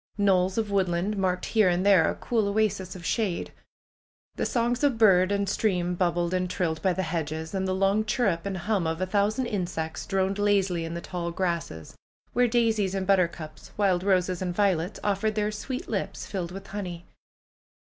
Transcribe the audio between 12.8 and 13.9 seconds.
and buttercups,